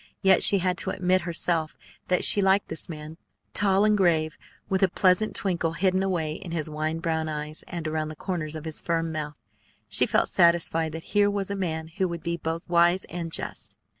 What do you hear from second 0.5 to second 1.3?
had to admit